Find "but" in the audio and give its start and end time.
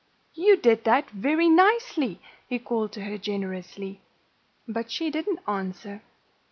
4.67-4.89